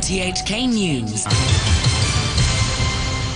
[0.00, 1.79] RTHK News.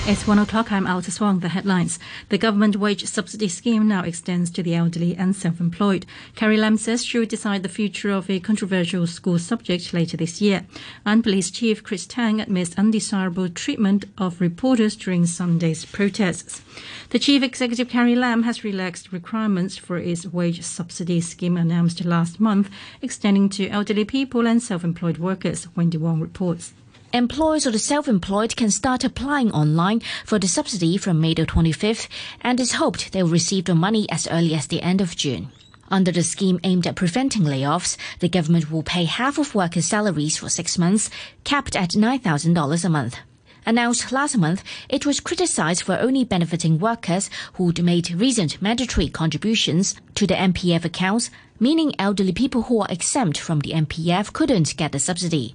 [0.07, 0.71] It's one o'clock.
[0.71, 1.41] I'm Alta Swang.
[1.41, 1.99] The headlines.
[2.29, 6.05] The government wage subsidy scheme now extends to the elderly and self-employed.
[6.37, 10.43] Carrie Lam says she will decide the future of a controversial school subject later this
[10.43, 10.67] year.
[11.07, 16.61] And Police Chief Chris Tang admits undesirable treatment of reporters during Sunday's protests.
[17.09, 22.39] The Chief Executive Carrie Lam has relaxed requirements for its wage subsidy scheme announced last
[22.39, 22.69] month,
[23.01, 25.67] extending to elderly people and self-employed workers.
[25.75, 26.75] Wendy Wong reports.
[27.15, 32.09] Employers or the self-employed can start applying online for the subsidy from May the 25th,
[32.41, 35.53] and it's hoped they will receive the money as early as the end of June.
[35.89, 40.39] Under the scheme aimed at preventing layoffs, the government will pay half of workers' salaries
[40.39, 41.09] for six months,
[41.45, 43.19] capped at $9,000 a month.
[43.65, 49.95] Announced last month, it was criticized for only benefiting workers who'd made recent mandatory contributions
[50.17, 54.93] to the MPF accounts, meaning elderly people who are exempt from the MPF couldn't get
[54.93, 55.55] the subsidy.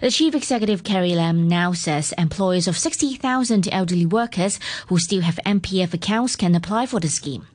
[0.00, 5.38] The chief executive Carrie Lam now says employers of 60,000 elderly workers who still have
[5.46, 7.46] MPF accounts can apply for the scheme.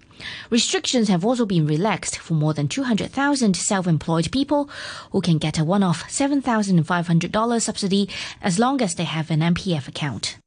[0.49, 4.69] Restrictions have also been relaxed for more than 200,000 self-employed people
[5.11, 8.09] who can get a one-off $7,500 subsidy
[8.42, 10.38] as long as they have an MPF account.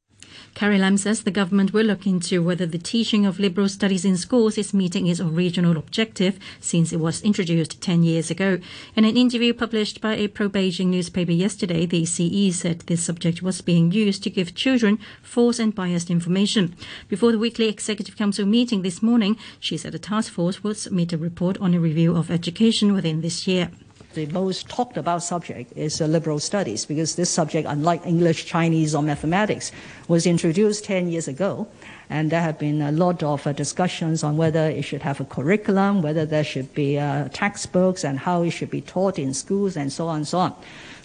[0.55, 4.15] Carrie Lam says the government will look into whether the teaching of liberal studies in
[4.15, 8.59] schools is meeting its original objective since it was introduced 10 years ago.
[8.95, 13.61] In an interview published by a pro-Beijing newspaper yesterday, the CE said this subject was
[13.61, 16.75] being used to give children false and biased information.
[17.07, 21.13] Before the weekly Executive Council meeting this morning, she said a task force will submit
[21.13, 23.71] a report on a review of education within this year
[24.13, 28.95] the most talked about subject is uh, liberal studies because this subject, unlike English, Chinese,
[28.95, 29.71] or mathematics,
[30.07, 31.67] was introduced 10 years ago.
[32.09, 35.25] And there have been a lot of uh, discussions on whether it should have a
[35.25, 39.75] curriculum, whether there should be uh, textbooks, and how it should be taught in schools,
[39.75, 40.55] and so on and so on.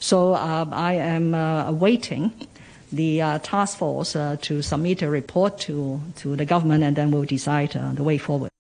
[0.00, 2.32] So um, I am uh, awaiting
[2.92, 7.10] the uh, task force uh, to submit a report to, to the government, and then
[7.10, 8.50] we'll decide the way forward.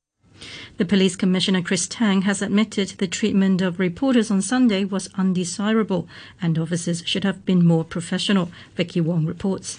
[0.78, 6.06] The police commissioner Chris Tang has admitted the treatment of reporters on Sunday was undesirable
[6.40, 8.52] and officers should have been more professional.
[8.76, 9.76] Vicky Wong reports.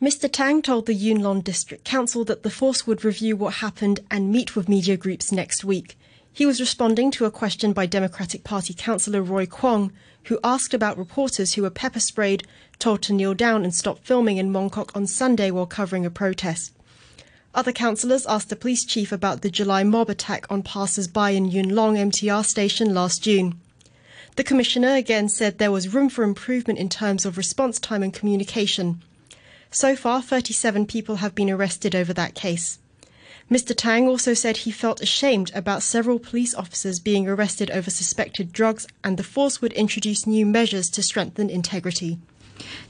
[0.00, 0.30] Mr.
[0.30, 4.30] Tang told the Yuen Long District Council that the force would review what happened and
[4.30, 5.98] meet with media groups next week.
[6.32, 9.90] He was responding to a question by Democratic Party councillor Roy Kwong,
[10.26, 12.44] who asked about reporters who were pepper sprayed,
[12.78, 16.72] told to kneel down and stop filming in Mongkok on Sunday while covering a protest.
[17.56, 21.74] Other councillors asked the police chief about the July mob attack on passers-by in Yuen
[21.74, 23.58] Long MTR station last June.
[24.36, 28.12] The commissioner again said there was room for improvement in terms of response time and
[28.12, 29.02] communication.
[29.70, 32.78] So far, 37 people have been arrested over that case.
[33.50, 33.74] Mr.
[33.74, 38.86] Tang also said he felt ashamed about several police officers being arrested over suspected drugs
[39.02, 42.18] and the force would introduce new measures to strengthen integrity.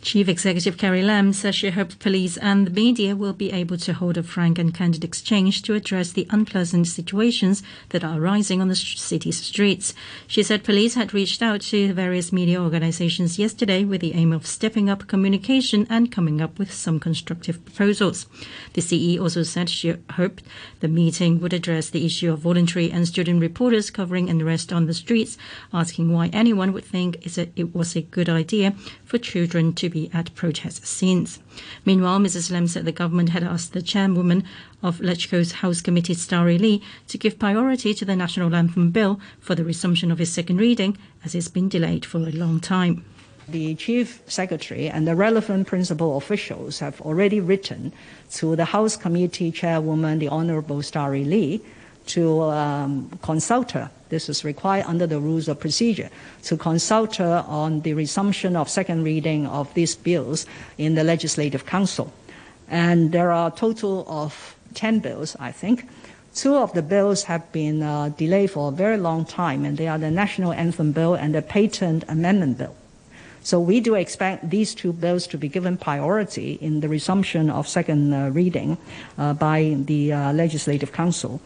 [0.02, 3.92] Chief Executive Carrie Lam says she hopes police and the media will be able to
[3.92, 8.68] hold a frank and candid exchange to address the unpleasant situations that are arising on
[8.68, 9.94] the city's streets.
[10.28, 14.46] She said police had reached out to various media organizations yesterday with the aim of
[14.46, 18.26] stepping up communication and coming up with some constructive proposals.
[18.74, 20.42] The CE also said she hoped
[20.80, 24.94] the meeting would address the issue of voluntary and student reporters covering unrest on the
[24.94, 25.36] streets,
[25.72, 28.74] asking why anyone would think it was a good idea
[29.06, 31.38] for children to be at protest scenes.
[31.84, 32.50] Meanwhile, Mrs.
[32.50, 34.44] Lam said the government had asked the chairwoman
[34.82, 39.54] of LegCo's House Committee, Starry Lee, to give priority to the National Anthem Bill for
[39.54, 43.04] the resumption of its second reading, as it's been delayed for a long time.
[43.48, 47.92] The Chief Secretary and the relevant principal officials have already written
[48.32, 51.62] to the House Committee Chairwoman, the Honorable Starry Lee,
[52.06, 53.90] to um, consult her.
[54.08, 56.10] This is required under the rules of procedure
[56.44, 60.46] to consult her on the resumption of second reading of these bills
[60.78, 62.12] in the Legislative Council.
[62.68, 65.88] And there are a total of 10 bills, I think.
[66.34, 69.88] Two of the bills have been uh, delayed for a very long time, and they
[69.88, 72.76] are the National Anthem Bill and the Patent Amendment Bill.
[73.42, 77.68] So we do expect these two bills to be given priority in the resumption of
[77.68, 78.76] second uh, reading
[79.16, 81.40] uh, by the uh, Legislative Council.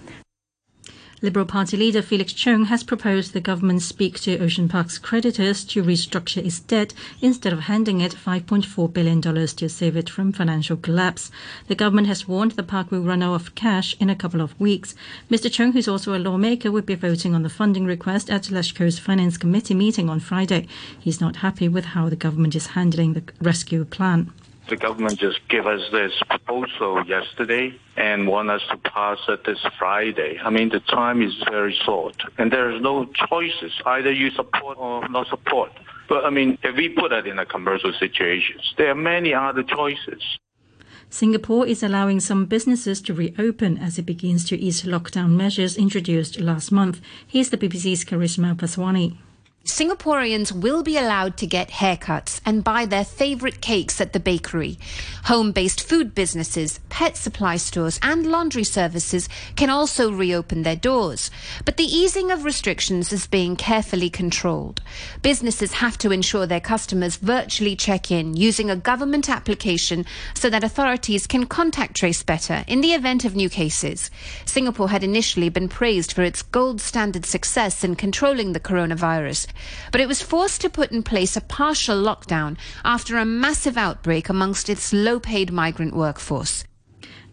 [1.22, 5.82] Liberal Party leader Felix Chung has proposed the government speak to Ocean Park's creditors to
[5.82, 11.30] restructure its debt instead of handing it $5.4 billion to save it from financial collapse.
[11.66, 14.58] The government has warned the park will run out of cash in a couple of
[14.58, 14.94] weeks.
[15.30, 15.52] Mr.
[15.52, 19.36] Chung, who's also a lawmaker, will be voting on the funding request at LegCo's Finance
[19.36, 20.66] Committee meeting on Friday.
[20.98, 24.32] He's not happy with how the government is handling the rescue plan
[24.70, 29.58] the government just gave us this proposal yesterday and want us to pass it this
[29.78, 30.38] Friday.
[30.42, 33.72] I mean, the time is very short, and there is no choices.
[33.84, 35.72] Either you support or not support.
[36.08, 39.62] But I mean, if we put that in a commercial situation, there are many other
[39.62, 40.22] choices.
[41.10, 46.38] Singapore is allowing some businesses to reopen as it begins to ease lockdown measures introduced
[46.40, 47.00] last month.
[47.26, 49.16] Here's the BBC's Karishma Vaswani.
[49.64, 54.78] Singaporeans will be allowed to get haircuts and buy their favorite cakes at the bakery.
[55.24, 61.30] Home based food businesses, pet supply stores, and laundry services can also reopen their doors.
[61.66, 64.80] But the easing of restrictions is being carefully controlled.
[65.20, 70.64] Businesses have to ensure their customers virtually check in using a government application so that
[70.64, 74.10] authorities can contact trace better in the event of new cases.
[74.46, 79.49] Singapore had initially been praised for its gold standard success in controlling the coronavirus
[79.92, 84.28] but it was forced to put in place a partial lockdown after a massive outbreak
[84.28, 86.64] amongst its low paid migrant workforce.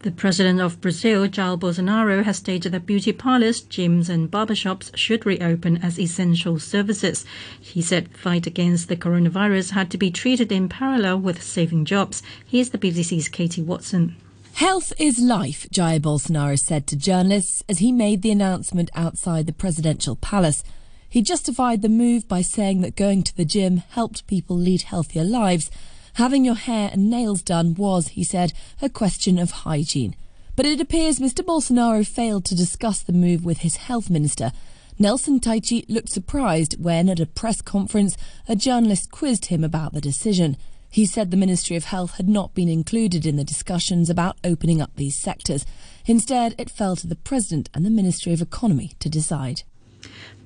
[0.02, 5.26] The president of Brazil, Jair Bolsonaro, has stated that beauty parlors, gyms, and barbershops should
[5.26, 7.24] reopen as essential services.
[7.60, 12.22] He said fight against the coronavirus had to be treated in parallel with saving jobs.
[12.46, 14.14] Here's the BBC's Katie Watson.
[14.54, 19.52] Health is life, Jair Bolsonaro said to journalists as he made the announcement outside the
[19.52, 20.62] presidential palace.
[21.08, 25.24] He justified the move by saying that going to the gym helped people lead healthier
[25.24, 25.70] lives.
[26.14, 28.52] Having your hair and nails done was, he said,
[28.82, 30.14] a question of hygiene.
[30.54, 31.44] But it appears Mr.
[31.44, 34.52] Bolsonaro failed to discuss the move with his health minister.
[34.98, 38.16] Nelson Teich looked surprised when, at a press conference,
[38.48, 40.56] a journalist quizzed him about the decision.
[40.90, 44.82] He said the Ministry of Health had not been included in the discussions about opening
[44.82, 45.64] up these sectors.
[46.06, 49.62] Instead, it fell to the President and the Ministry of Economy to decide.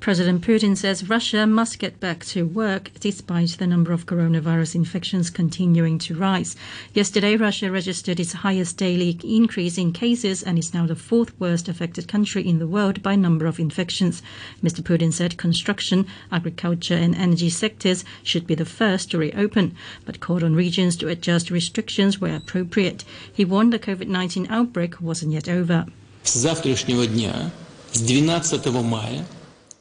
[0.02, 5.30] President Putin says Russia must get back to work despite the number of coronavirus infections
[5.30, 6.56] continuing to rise.
[6.94, 11.68] Yesterday, Russia registered its highest daily increase in cases and is now the fourth worst
[11.68, 14.22] affected country in the world by number of infections.
[14.64, 14.82] Mr.
[14.82, 19.76] Putin said construction, agriculture, and energy sectors should be the first to reopen,
[20.06, 23.04] but called on regions to adjust restrictions where appropriate.
[23.34, 25.86] He warned the COVID 19 outbreak wasn't yet over.
[26.24, 27.52] С завтрашнего дня,
[27.92, 29.26] с 12 мая,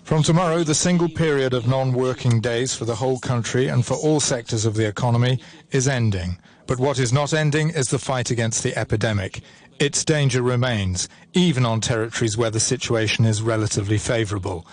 [0.03, 4.19] from tomorrow, the single period of non-working days for the whole country and for all
[4.19, 5.39] sectors of the economy
[5.71, 6.37] is ending.
[6.67, 9.41] But what is not ending is the fight against the epidemic.
[9.79, 14.65] Its danger remains, even on territories where the situation is relatively favourable.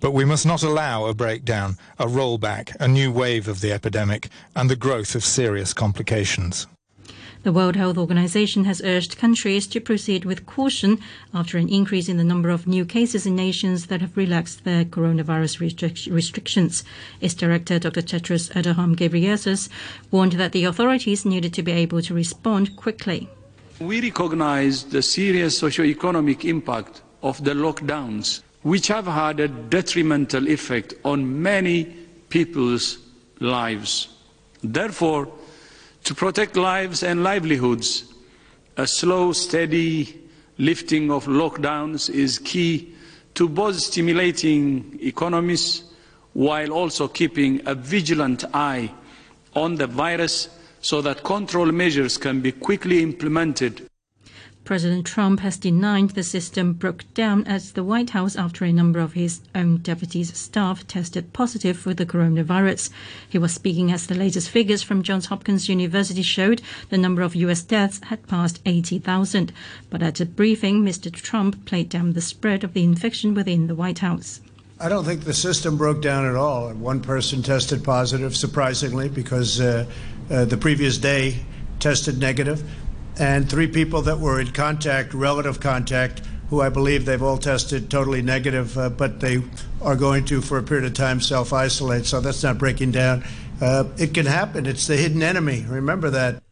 [0.00, 4.28] But we must not allow a breakdown, a rollback, a new wave of the epidemic,
[4.54, 6.66] and the growth of serious complications.
[7.44, 10.98] The World Health Organization has urged countries to proceed with caution
[11.34, 14.86] after an increase in the number of new cases in nations that have relaxed their
[14.86, 16.84] coronavirus restric- restrictions.
[17.20, 18.00] Its director, Dr.
[18.00, 19.68] Tedros Adhanom Ghebreyesus,
[20.10, 23.28] warned that the authorities needed to be able to respond quickly.
[23.78, 30.94] We recognize the serious socio-economic impact of the lockdowns, which have had a detrimental effect
[31.04, 31.84] on many
[32.30, 33.00] people's
[33.40, 34.08] lives.
[34.62, 35.28] Therefore,
[36.04, 38.12] to protect lives and livelihoods,
[38.76, 40.20] a slow, steady
[40.58, 42.94] lifting of lockdowns is key
[43.34, 45.82] to both stimulating economies
[46.34, 48.92] while also keeping a vigilant eye
[49.54, 50.48] on the virus
[50.80, 53.88] so that control measures can be quickly implemented
[54.64, 58.98] President Trump has denied the system broke down at the White House after a number
[58.98, 62.88] of his own deputies' staff tested positive for the coronavirus.
[63.28, 67.34] He was speaking as the latest figures from Johns Hopkins University showed the number of
[67.34, 67.62] U.S.
[67.62, 69.52] deaths had passed 80,000.
[69.90, 71.12] But at a briefing, Mr.
[71.12, 74.40] Trump played down the spread of the infection within the White House.
[74.80, 76.72] I don't think the system broke down at all.
[76.72, 79.84] One person tested positive, surprisingly, because uh,
[80.30, 81.44] uh, the previous day
[81.80, 82.64] tested negative
[83.18, 87.90] and three people that were in contact, relative contact, who I believe they've all tested
[87.90, 89.42] totally negative, uh, but they
[89.80, 92.06] are going to, for a period of time, self isolate.
[92.06, 93.24] So that's not breaking down.
[93.60, 94.66] Uh, it can happen.
[94.66, 95.64] It's the hidden enemy.
[95.68, 96.42] Remember that.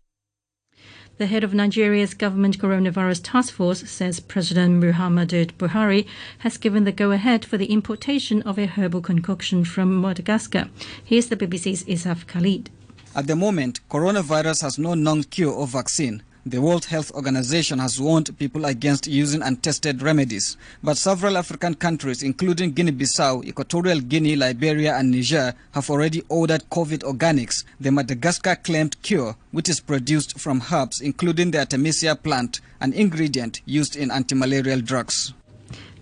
[1.19, 6.07] The head of Nigeria's government coronavirus task force says President Muhammadu Buhari
[6.39, 10.69] has given the go ahead for the importation of a herbal concoction from Madagascar.
[11.05, 12.71] Here's the BBC's Ishaq Khalid.
[13.15, 16.23] At the moment, coronavirus has no known cure or vaccine.
[16.45, 20.57] The World Health Organization has warned people against using untested remedies.
[20.83, 27.05] But several African countries, including Guinea-Bissau, Equatorial Guinea, Liberia and Niger, have already ordered COVID
[27.05, 33.61] organics, the Madagascar-claimed cure, which is produced from herbs, including the Artemisia plant, an ingredient
[33.65, 35.35] used in anti-malarial drugs.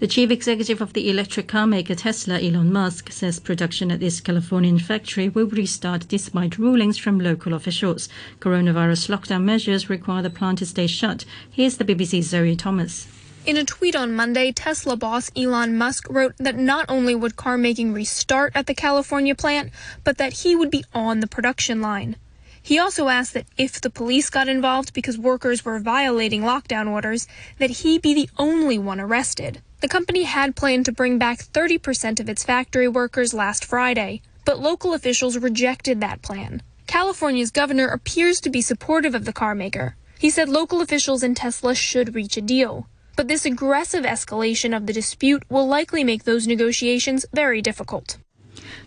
[0.01, 4.23] The chief executive of the electric car maker Tesla, Elon Musk, says production at its
[4.23, 8.09] Californian factory will restart despite rulings from local officials.
[8.39, 11.27] Coronavirus lockdown measures require the plant to stay shut.
[11.51, 13.09] Here's the BBC's Zoe Thomas.
[13.45, 17.59] In a tweet on Monday, Tesla boss Elon Musk wrote that not only would car
[17.59, 19.71] making restart at the California plant,
[20.03, 22.17] but that he would be on the production line.
[22.63, 27.27] He also asked that if the police got involved because workers were violating lockdown orders,
[27.59, 29.63] that he be the only one arrested.
[29.81, 34.61] The company had planned to bring back 30% of its factory workers last Friday, but
[34.61, 36.63] local officials rejected that plan.
[36.87, 39.95] California's governor appears to be supportive of the carmaker.
[40.19, 42.89] He said local officials and Tesla should reach a deal.
[43.17, 48.19] But this aggressive escalation of the dispute will likely make those negotiations very difficult.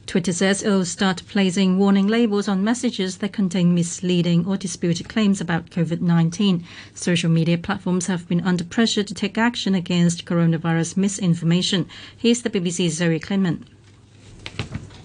[0.05, 5.41] Twitter says it'll start placing warning labels on messages that contain misleading or disputed claims
[5.41, 6.63] about COVID 19.
[6.93, 11.87] Social media platforms have been under pressure to take action against coronavirus misinformation.
[12.17, 13.65] Here's the BBC's Zoe Kleinman.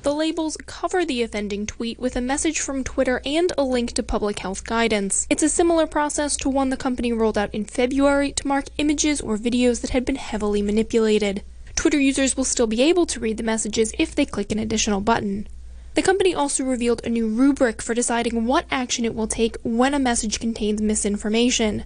[0.03, 4.03] The labels cover the offending tweet with a message from Twitter and a link to
[4.03, 5.27] public health guidance.
[5.29, 9.21] It's a similar process to one the company rolled out in February to mark images
[9.21, 11.43] or videos that had been heavily manipulated.
[11.79, 15.01] Twitter users will still be able to read the messages if they click an additional
[15.01, 15.47] button.
[15.95, 19.95] The company also revealed a new rubric for deciding what action it will take when
[19.95, 21.85] a message contains misinformation.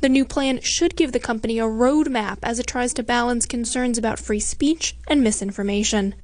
[0.00, 3.96] The new plan should give the company a roadmap as it tries to balance concerns
[3.96, 6.16] about free speech and misinformation.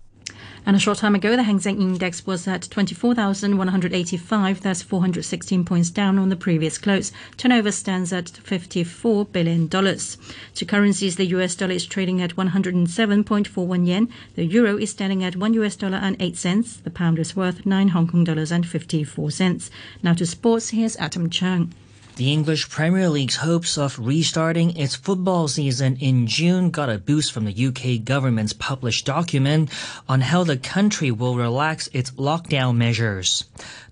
[0.67, 4.63] And a short time ago, the Hang Seng Index was at 24,185.
[4.63, 7.13] That's 416 points down on the previous close.
[7.37, 9.69] Turnover stands at $54 billion.
[9.69, 14.09] To currencies, the US dollar is trading at 107.41 yen.
[14.37, 16.77] The euro is standing at 1 US dollar and 8 cents.
[16.79, 19.71] The pound is worth 9 Hong Kong dollars and 54 cents.
[20.03, 21.75] Now to sports, here's Adam Chung.
[22.17, 27.33] The English Premier League's hopes of restarting its football season in June got a boost
[27.33, 29.69] from the UK government's published document
[30.09, 33.47] on how the country will relax its lockdown measures.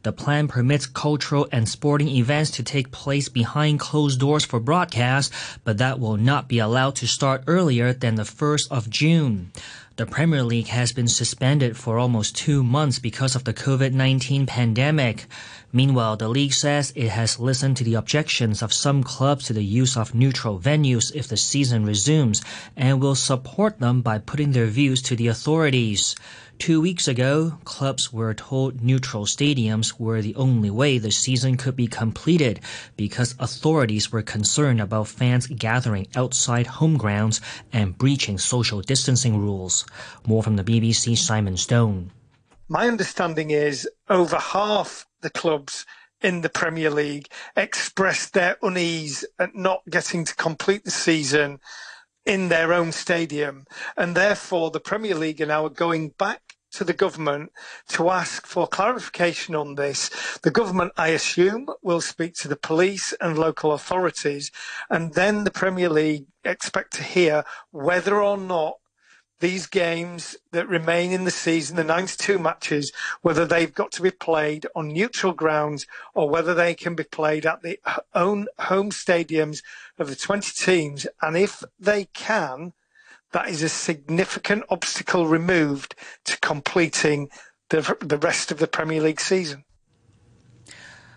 [0.04, 5.32] The plan permits cultural and sporting events to take place behind closed doors for broadcast,
[5.64, 9.50] but that will not be allowed to start earlier than the 1st of June.
[9.96, 15.26] The Premier League has been suspended for almost two months because of the COVID-19 pandemic.
[15.74, 19.64] Meanwhile, the league says it has listened to the objections of some clubs to the
[19.64, 22.42] use of neutral venues if the season resumes
[22.76, 26.14] and will support them by putting their views to the authorities.
[26.58, 31.74] Two weeks ago, clubs were told neutral stadiums were the only way the season could
[31.74, 32.60] be completed
[32.96, 37.40] because authorities were concerned about fans gathering outside home grounds
[37.72, 39.86] and breaching social distancing rules.
[40.26, 42.10] More from the BBC Simon Stone.
[42.68, 45.86] My understanding is over half the clubs
[46.20, 51.58] in the Premier League expressed their unease at not getting to complete the season
[52.24, 53.64] in their own stadium.
[53.96, 57.52] And therefore, the Premier League are now going back to the government
[57.88, 60.38] to ask for clarification on this.
[60.42, 64.50] The government, I assume, will speak to the police and local authorities,
[64.88, 68.76] and then the Premier League expect to hear whether or not
[69.42, 74.12] these games that remain in the season, the 92 matches, whether they've got to be
[74.12, 75.84] played on neutral grounds
[76.14, 77.78] or whether they can be played at the
[78.14, 79.62] own home stadiums
[79.98, 81.08] of the 20 teams.
[81.20, 82.72] And if they can,
[83.32, 87.28] that is a significant obstacle removed to completing
[87.70, 89.64] the, the rest of the Premier League season.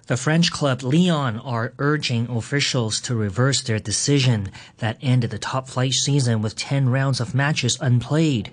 [0.07, 5.67] The French club Lyon are urging officials to reverse their decision that ended the top
[5.67, 8.51] flight season with 10 rounds of matches unplayed.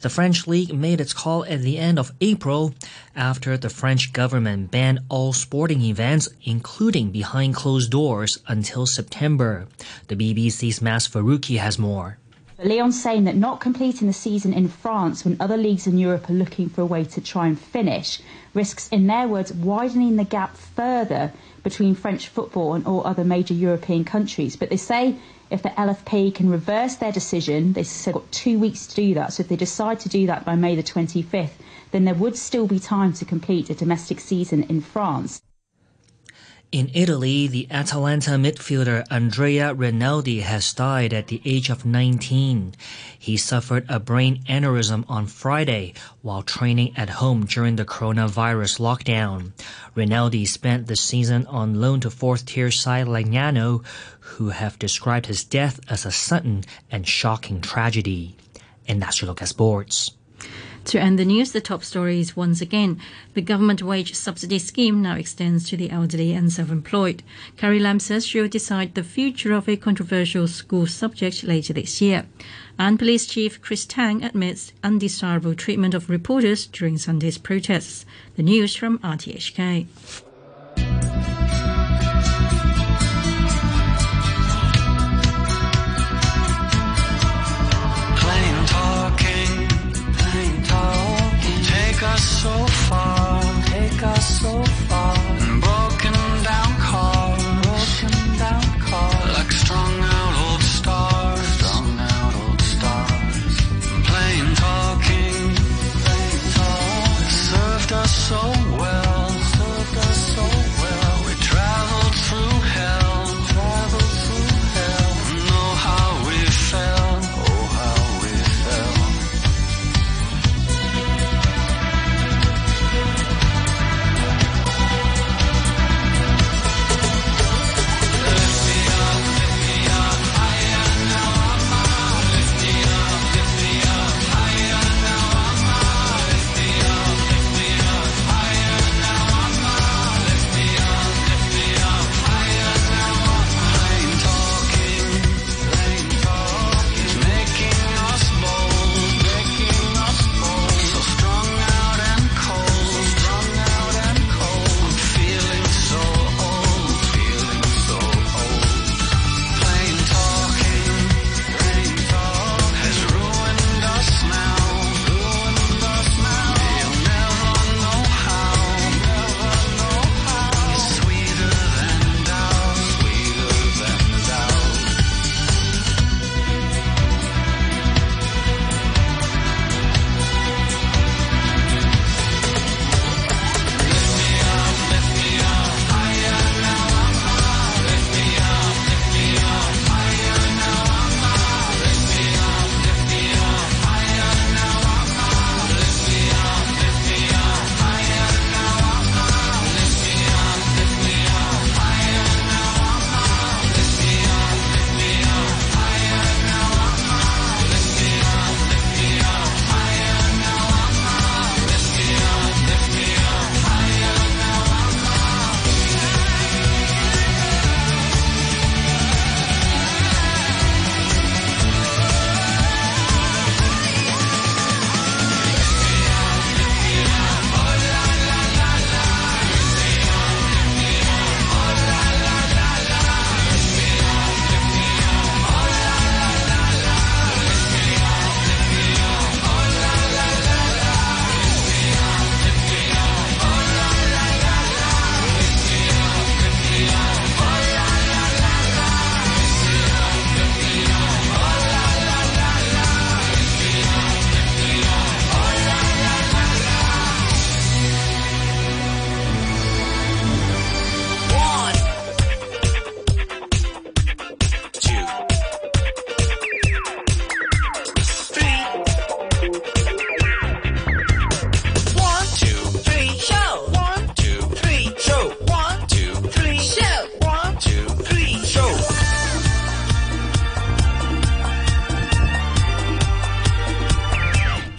[0.00, 2.74] The French league made its call at the end of April
[3.14, 9.66] after the French government banned all sporting events, including behind closed doors, until September.
[10.08, 12.16] The BBC's Maz Farookhi has more.
[12.64, 16.32] Lyon's saying that not completing the season in France when other leagues in Europe are
[16.32, 18.18] looking for a way to try and finish
[18.54, 23.52] risks, in their words, widening the gap further between French football and all other major
[23.52, 24.56] European countries.
[24.56, 25.16] But they say
[25.50, 29.34] if the LFP can reverse their decision, they said got two weeks to do that.
[29.34, 31.58] So if they decide to do that by May the 25th,
[31.90, 35.42] then there would still be time to complete a domestic season in France.
[36.72, 42.74] In Italy, the Atalanta midfielder Andrea Rinaldi has died at the age of 19.
[43.16, 49.52] He suffered a brain aneurysm on Friday while training at home during the coronavirus lockdown.
[49.94, 53.84] Rinaldi spent the season on loan to fourth-tier side Legnano,
[54.18, 58.36] who have described his death as a sudden and shocking tragedy.
[58.88, 60.10] And that's your look at sports.
[60.86, 63.00] To end the news, the top stories once again.
[63.34, 67.24] The government wage subsidy scheme now extends to the elderly and self-employed.
[67.56, 72.26] Carrie Lam says she'll decide the future of a controversial school subject later this year.
[72.78, 78.06] And Police Chief Chris Tang admits undesirable treatment of reporters during Sunday's protests.
[78.36, 79.86] The news from RTHK.
[92.26, 93.05] so far.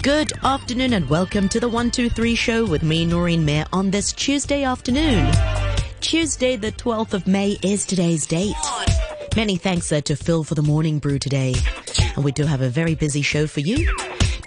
[0.07, 4.63] Good afternoon and welcome to the 123 show with me, Noreen Mir, on this Tuesday
[4.63, 5.29] afternoon.
[5.99, 8.55] Tuesday, the 12th of May is today's date.
[9.35, 11.55] Many thanks uh, to Phil for the morning brew today.
[12.15, 13.85] And we do have a very busy show for you.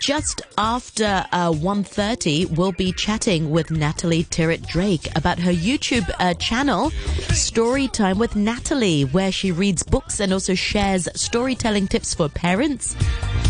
[0.00, 6.32] Just after uh, 1.30, we'll be chatting with Natalie Tirrett Drake about her YouTube uh,
[6.34, 6.88] channel,
[7.28, 12.96] Storytime with Natalie, where she reads books and also shares storytelling tips for parents.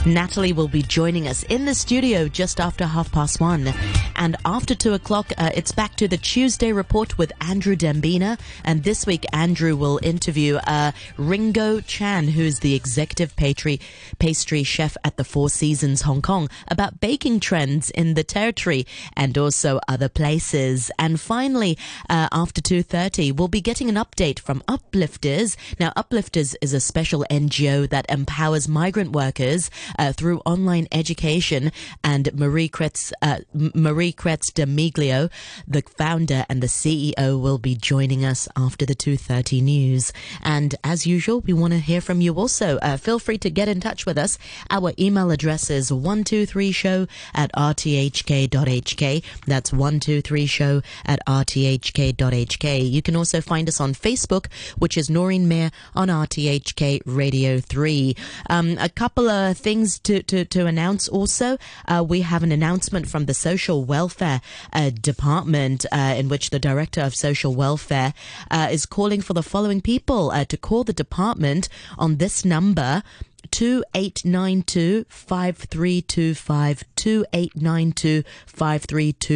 [0.04, 3.72] Natalie will be joining us in the studio just after half past one.
[4.16, 8.38] And after two o'clock, uh, it's back to the Tuesday report with Andrew Dembina.
[8.64, 13.78] And this week, Andrew will interview uh, Ringo Chan, who's the executive pastry,
[14.18, 19.36] pastry chef at the Four Seasons Hong Kong, about baking trends in the territory and
[19.36, 20.90] also other places.
[20.98, 21.76] And finally,
[22.08, 25.56] uh, after 2.30, we'll be getting an update from Uplifters.
[25.78, 31.72] Now, Uplifters is a special NGO that empowers migrant workers uh, through online education.
[32.04, 35.30] And Marie Kretz, uh, Marie Kretz Demiglio,
[35.66, 40.12] the founder and the CEO, will be joining us after the 2.30 news.
[40.42, 42.78] And as usual, we want to hear from you also.
[42.78, 44.38] Uh, feel free to get in touch with us.
[44.70, 45.92] Our email address is
[46.30, 49.22] 123show at rthk.hk.
[49.46, 52.90] That's 123show at rthk.hk.
[52.90, 54.46] You can also find us on Facebook,
[54.78, 58.14] which is Noreen Mir on RTHK Radio 3.
[58.48, 61.58] Um, a couple of things to, to, to announce also.
[61.86, 64.40] Uh, we have an announcement from the Social Welfare
[64.72, 68.14] uh, Department uh, in which the Director of Social Welfare
[68.50, 73.02] uh, is calling for the following people uh, to call the department on this number
[73.50, 79.30] 2892 5325 2892 5325